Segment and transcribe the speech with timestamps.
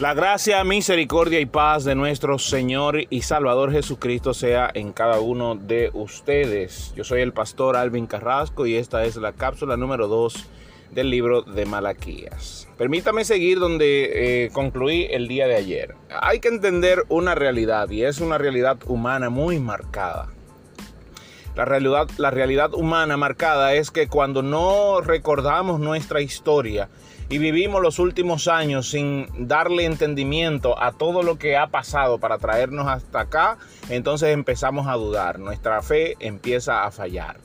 [0.00, 5.54] La gracia, misericordia y paz de nuestro Señor y Salvador Jesucristo sea en cada uno
[5.54, 6.92] de ustedes.
[6.96, 10.46] Yo soy el pastor Alvin Carrasco y esta es la cápsula número 2
[10.90, 12.66] del libro de Malaquías.
[12.76, 15.94] Permítame seguir donde eh, concluí el día de ayer.
[16.10, 20.28] Hay que entender una realidad y es una realidad humana muy marcada.
[21.54, 26.88] La realidad, la realidad humana marcada es que cuando no recordamos nuestra historia,
[27.28, 32.38] y vivimos los últimos años sin darle entendimiento a todo lo que ha pasado para
[32.38, 37.36] traernos hasta acá, entonces empezamos a dudar, nuestra fe empieza a fallar.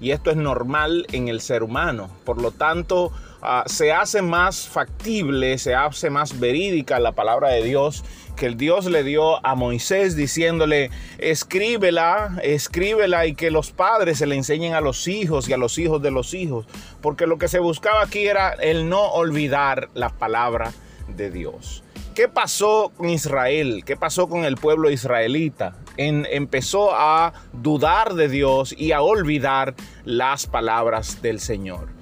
[0.00, 2.08] Y esto es normal en el ser humano.
[2.24, 7.62] Por lo tanto, Ah, se hace más factible, se hace más verídica la palabra de
[7.62, 14.18] Dios que el Dios le dio a Moisés diciéndole, escríbela, escríbela y que los padres
[14.18, 16.66] se le enseñen a los hijos y a los hijos de los hijos.
[17.00, 20.72] Porque lo que se buscaba aquí era el no olvidar la palabra
[21.08, 21.82] de Dios.
[22.14, 23.82] ¿Qué pasó con Israel?
[23.84, 25.74] ¿Qué pasó con el pueblo israelita?
[25.98, 29.74] Empezó a dudar de Dios y a olvidar
[30.04, 31.98] las palabras del Señor.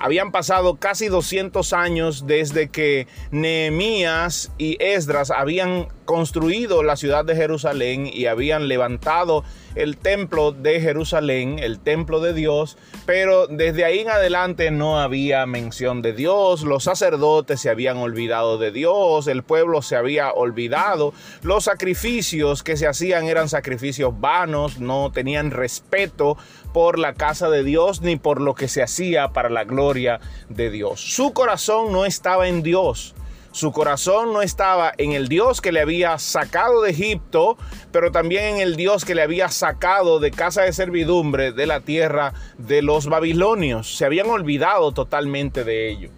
[0.00, 7.34] Habían pasado casi 200 años desde que Nehemías y Esdras habían construido la ciudad de
[7.34, 9.42] Jerusalén y habían levantado
[9.78, 12.76] el templo de Jerusalén, el templo de Dios,
[13.06, 18.58] pero desde ahí en adelante no había mención de Dios, los sacerdotes se habían olvidado
[18.58, 24.80] de Dios, el pueblo se había olvidado, los sacrificios que se hacían eran sacrificios vanos,
[24.80, 26.36] no tenían respeto
[26.72, 30.70] por la casa de Dios ni por lo que se hacía para la gloria de
[30.70, 31.00] Dios.
[31.00, 33.14] Su corazón no estaba en Dios.
[33.50, 37.56] Su corazón no estaba en el Dios que le había sacado de Egipto,
[37.90, 41.80] pero también en el Dios que le había sacado de casa de servidumbre de la
[41.80, 43.96] tierra de los babilonios.
[43.96, 46.10] Se habían olvidado totalmente de ello.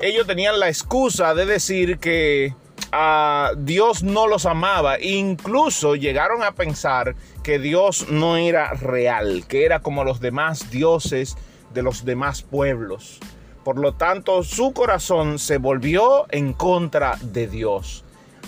[0.00, 2.54] Ellos tenían la excusa de decir que
[2.92, 4.98] a Dios no los amaba.
[4.98, 11.36] Incluso llegaron a pensar que Dios no era real, que era como los demás dioses
[11.74, 13.20] de los demás pueblos.
[13.70, 18.04] Por lo tanto, su corazón se volvió en contra de Dios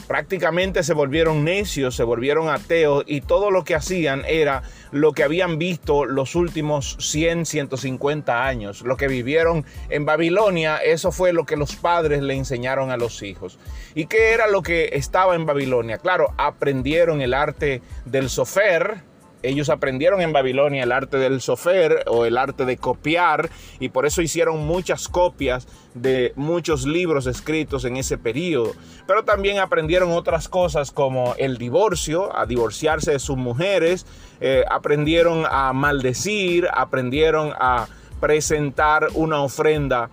[0.08, 5.22] prácticamente se volvieron necios, se volvieron ateos y todo lo que hacían era lo que
[5.22, 8.82] habían visto los últimos 100, 150 años.
[8.82, 13.22] Lo que vivieron en Babilonia, eso fue lo que los padres le enseñaron a los
[13.22, 13.58] hijos.
[13.94, 15.96] ¿Y qué era lo que estaba en Babilonia?
[15.96, 19.04] Claro, aprendieron el arte del sofer,
[19.42, 24.06] ellos aprendieron en Babilonia el arte del sofer o el arte de copiar y por
[24.06, 28.72] eso hicieron muchas copias de muchos libros escritos en ese periodo.
[29.06, 34.06] Pero también aprendieron otras cosas como el divorcio, a divorciarse de sus mujeres,
[34.40, 37.88] eh, aprendieron a maldecir, aprendieron a
[38.20, 40.10] presentar una ofrenda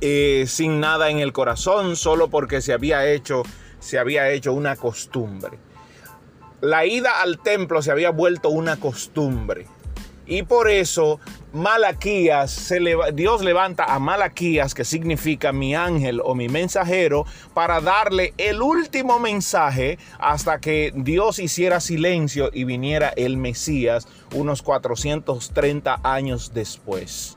[0.00, 3.42] eh, sin nada en el corazón, solo porque se había hecho,
[3.78, 5.58] se había hecho una costumbre
[6.60, 9.66] la ida al templo se había vuelto una costumbre.
[10.26, 11.20] Y por eso
[11.52, 12.72] Malaquías,
[13.14, 17.24] Dios levanta a Malaquías, que significa mi ángel o mi mensajero,
[17.54, 24.62] para darle el último mensaje hasta que Dios hiciera silencio y viniera el Mesías unos
[24.62, 27.35] 430 años después.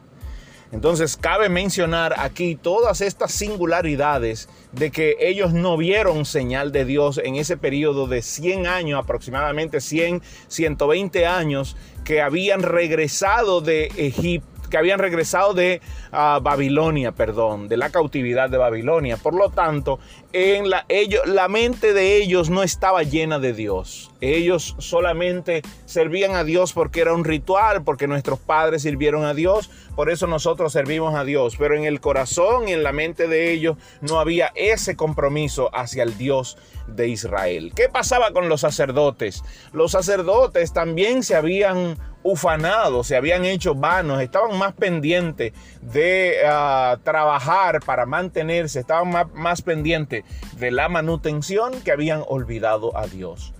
[0.71, 7.19] Entonces cabe mencionar aquí todas estas singularidades de que ellos no vieron señal de Dios
[7.23, 11.75] en ese periodo de 100 años, aproximadamente 100, 120 años,
[12.05, 15.81] que habían regresado de Egipto que habían regresado de
[16.11, 19.17] ah, Babilonia, perdón, de la cautividad de Babilonia.
[19.17, 19.99] Por lo tanto,
[20.33, 24.11] en la, ellos, la mente de ellos no estaba llena de Dios.
[24.21, 29.69] Ellos solamente servían a Dios porque era un ritual, porque nuestros padres sirvieron a Dios,
[29.95, 31.55] por eso nosotros servimos a Dios.
[31.57, 36.03] Pero en el corazón y en la mente de ellos no había ese compromiso hacia
[36.03, 36.57] el Dios
[36.87, 37.71] de Israel.
[37.75, 39.43] ¿Qué pasaba con los sacerdotes?
[39.73, 46.97] Los sacerdotes también se habían ufanados, se habían hecho vanos, estaban más pendientes de ah,
[47.03, 50.23] trabajar para mantenerse, estaban más, más pendientes
[50.57, 53.53] de la manutención que habían olvidado a Dios.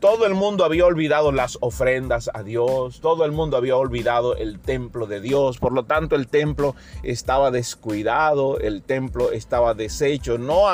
[0.00, 4.58] Todo el mundo había olvidado las ofrendas a Dios, todo el mundo había olvidado el
[4.58, 10.66] templo de Dios, por lo tanto el templo estaba descuidado, el templo estaba deshecho, no,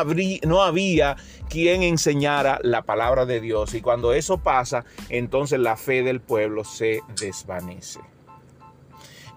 [0.46, 1.16] no había
[1.48, 6.64] quien enseñara la palabra de Dios y cuando eso pasa, entonces la fe del pueblo
[6.64, 8.00] se desvanece.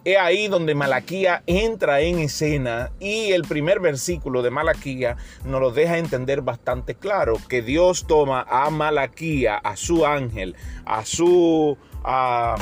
[0.03, 5.71] Es ahí donde Malaquía entra en escena y el primer versículo de Malaquía nos lo
[5.71, 10.55] deja entender bastante claro, que Dios toma a Malaquía, a su ángel,
[10.85, 11.77] a su...
[12.03, 12.57] a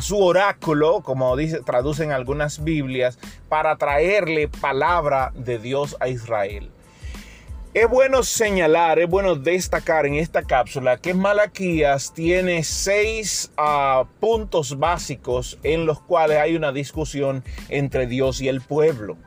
[0.00, 3.18] su oráculo, como dice, traducen algunas Biblias,
[3.48, 6.70] para traerle palabra de Dios a Israel.
[7.76, 14.78] Es bueno señalar, es bueno destacar en esta cápsula que Malaquías tiene seis uh, puntos
[14.78, 19.18] básicos en los cuales hay una discusión entre Dios y el pueblo.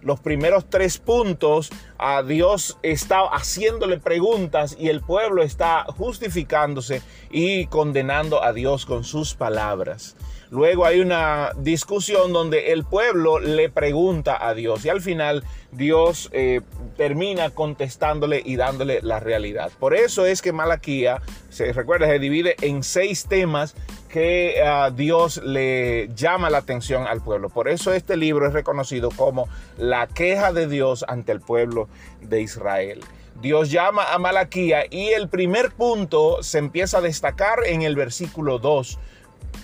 [0.00, 7.02] Los primeros tres puntos, a Dios está haciéndole preguntas y el pueblo está justificándose
[7.32, 10.14] y condenando a Dios con sus palabras.
[10.50, 16.30] Luego hay una discusión donde el pueblo le pregunta a Dios y al final Dios
[16.32, 16.62] eh,
[16.96, 19.70] termina contestándole y dándole la realidad.
[19.78, 23.74] Por eso es que Malaquía, se recuerda, se divide en seis temas
[24.08, 27.50] que uh, Dios le llama la atención al pueblo.
[27.50, 31.88] Por eso este libro es reconocido como la queja de Dios ante el pueblo
[32.22, 33.00] de Israel.
[33.40, 38.58] Dios llama a Malaquía y el primer punto se empieza a destacar en el versículo
[38.58, 38.98] 2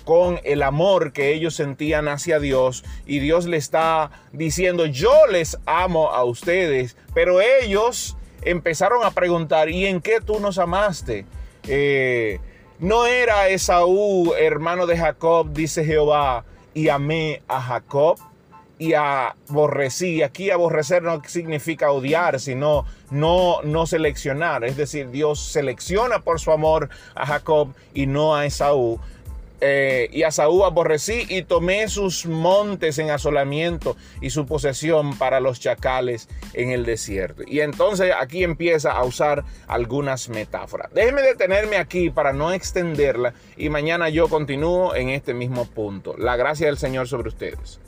[0.05, 5.59] con el amor que ellos sentían hacia Dios y Dios le está diciendo, yo les
[5.67, 11.25] amo a ustedes, pero ellos empezaron a preguntar, ¿y en qué tú nos amaste?
[11.67, 12.41] Eh,
[12.79, 16.45] no era Esaú, hermano de Jacob, dice Jehová,
[16.75, 18.19] y amé a Jacob
[18.79, 20.23] y aborrecí.
[20.23, 24.65] Aquí aborrecer no significa odiar, sino no, no seleccionar.
[24.65, 29.01] Es decir, Dios selecciona por su amor a Jacob y no a Esaú.
[29.61, 35.41] Eh, y a Saúl aborrecí y tomé sus montes en asolamiento y su posesión para
[35.41, 37.43] los chacales en el desierto.
[37.47, 40.93] Y entonces aquí empieza a usar algunas metáforas.
[40.93, 46.17] Déjenme detenerme aquí para no extenderla y mañana yo continúo en este mismo punto.
[46.19, 47.81] La gracia del Señor sobre ustedes.